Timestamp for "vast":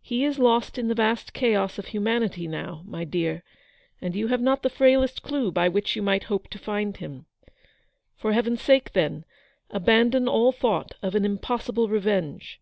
0.94-1.32